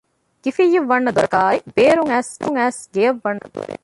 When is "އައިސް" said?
2.13-2.81